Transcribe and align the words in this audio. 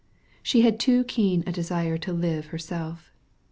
She 0.41 0.61
had 0.61 0.79
too 0.79 1.03
great 1.03 1.43
a 1.47 1.51
desire 1.51 1.99
to 1.99 2.11
live 2.11 2.47
herself. 2.47 3.11